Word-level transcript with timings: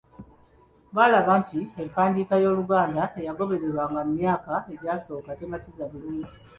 Baalaba 0.95 1.33
nti 1.41 1.59
empandiika 1.81 2.35
y’Oluganda 2.43 3.03
eyagobererwanga 3.19 3.99
mu 4.07 4.11
myaka 4.19 4.53
egyasooka 4.73 5.31
tematiza 5.39 5.83
bulungi. 5.91 6.35